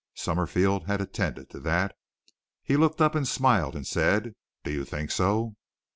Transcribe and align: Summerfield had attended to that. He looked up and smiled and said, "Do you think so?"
Summerfield 0.15 0.87
had 0.87 0.99
attended 0.99 1.51
to 1.51 1.59
that. 1.59 1.95
He 2.63 2.75
looked 2.75 3.01
up 3.01 3.13
and 3.13 3.27
smiled 3.27 3.75
and 3.75 3.85
said, 3.85 4.33
"Do 4.63 4.71
you 4.71 4.83
think 4.83 5.11
so?" 5.11 5.53